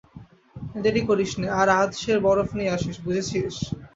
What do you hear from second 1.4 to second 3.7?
নে, আর আধ সের বরফ নিয়ে আসিস, বুঝেছিস?